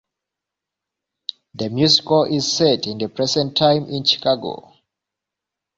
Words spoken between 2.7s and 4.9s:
in the present time in Chicago.